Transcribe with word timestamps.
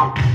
out. 0.00 0.29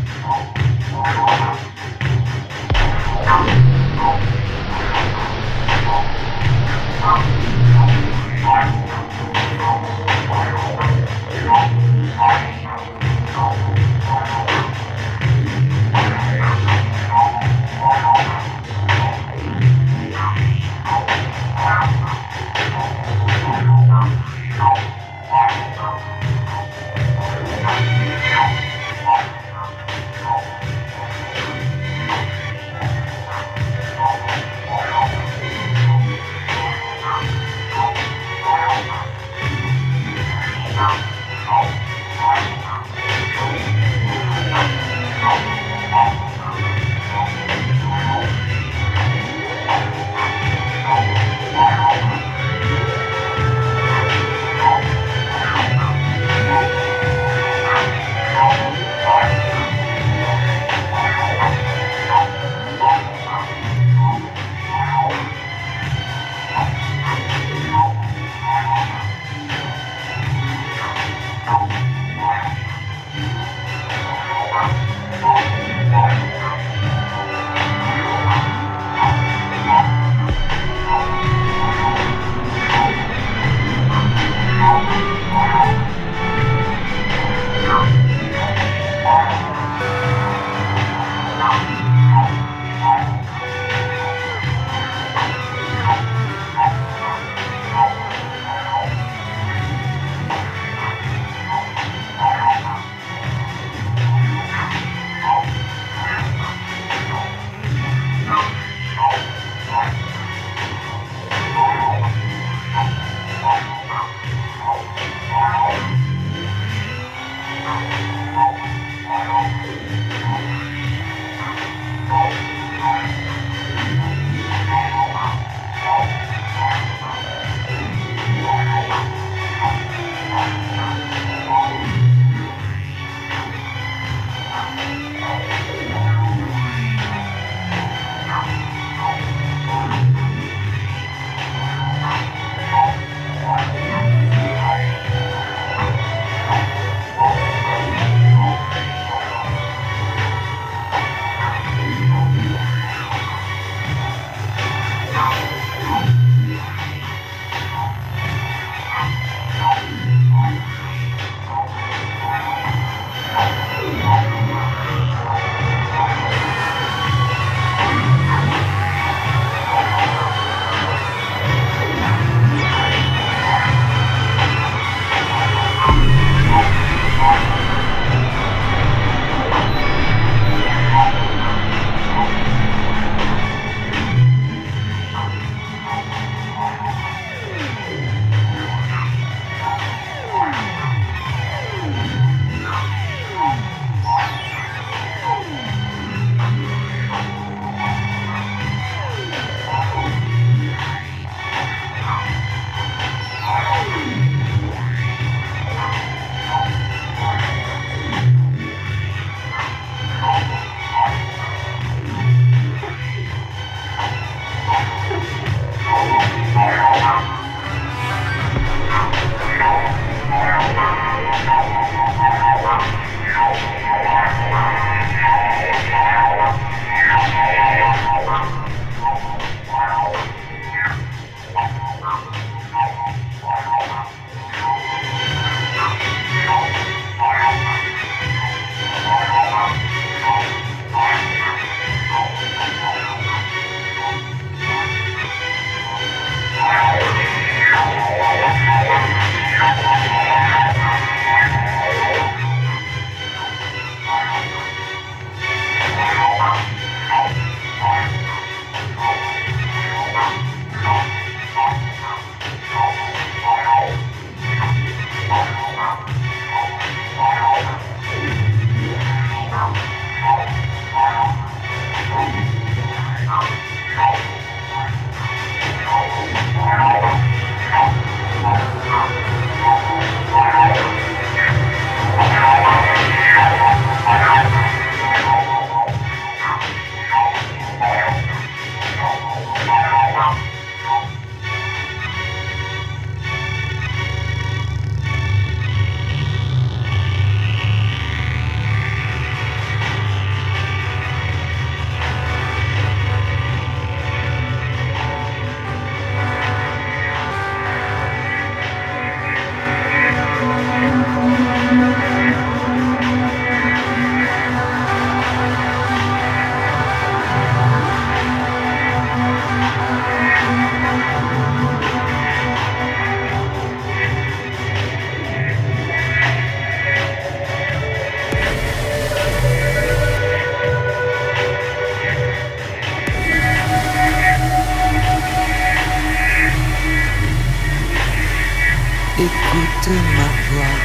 Ma 339.88 339.92
voix. 339.92 340.78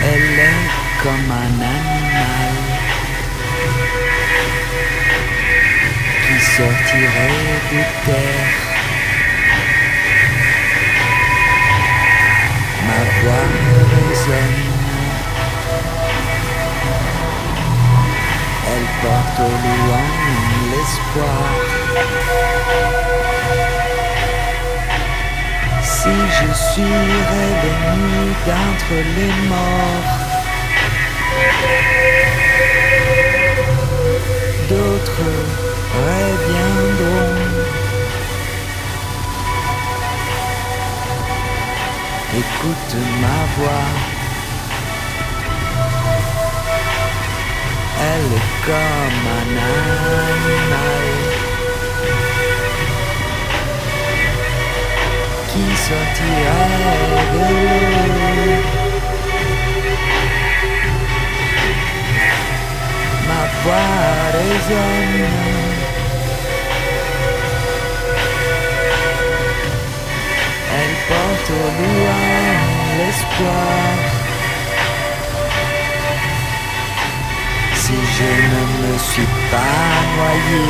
Elle 0.00 0.38
est 0.38 1.02
comme 1.02 1.30
un 1.32 1.54
animal 1.60 2.54
qui 6.22 6.38
sortirait 6.54 7.60
de 7.72 7.82
terre. 8.06 8.54
Ma 12.86 13.00
voix 13.18 13.46
résonne. 13.90 14.62
Elle 18.70 18.88
porte 19.02 19.38
au 19.40 19.54
loin 19.66 20.06
l'espoir. 20.70 21.48
Si 26.08 26.14
je 26.14 26.52
suis 26.54 26.94
revenu 27.32 28.32
d'entre 28.46 28.94
les 29.16 29.34
morts, 29.50 30.10
d'autres 34.70 35.32
reviendront. 35.94 37.38
Écoute 42.42 42.94
ma 43.20 43.40
voix. 43.56 43.90
Elle 48.00 48.28
est 48.38 48.52
comme 48.66 49.26
un 49.38 49.50
animal 50.22 51.07
l'eau. 57.32 57.78
Ma 63.28 63.42
voix 63.62 63.96
résonne. 64.34 65.58
Elle 70.76 70.96
porte 71.08 71.50
au 71.50 71.68
loin 71.80 72.28
l'espoir. 72.98 73.98
Si 77.74 77.94
je 78.16 78.30
ne 78.52 78.62
me 78.82 78.98
suis 78.98 79.30
pas 79.50 79.86
noyé, 80.16 80.66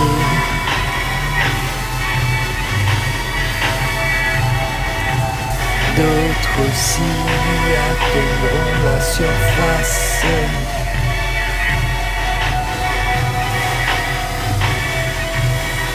aussi 6.61 7.11
atteindront 7.91 8.75
la 8.85 9.01
surface. 9.01 10.25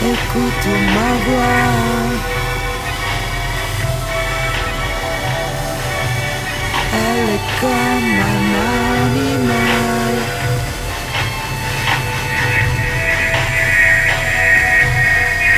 Écoute 0.02 0.66
ma 0.94 1.10
voix. 1.24 2.24
Elle 6.92 7.28
est 7.36 7.48
comme 7.60 8.16
un 8.32 8.46
animal 9.06 10.14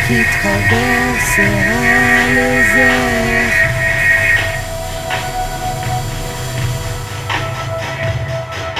qui 0.06 0.18
traversera 0.38 1.82
les 2.34 2.80
airs. 2.80 3.65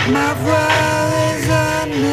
Ma 0.08 0.32
voix 0.34 0.70
résonne. 1.16 2.06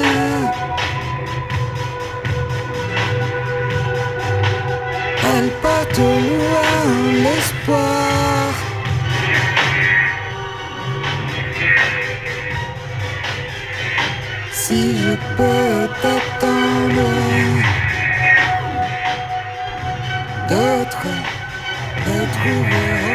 Elle 5.36 5.50
porte 5.62 5.98
loin 6.00 6.75
l'espoir. 7.24 8.54
Si 14.51 14.98
je 14.98 15.13
peux 15.38 15.88
t'attendre, 16.01 17.10
d'autres 20.50 21.16
te 22.06 22.16
trouveront. 22.34 23.12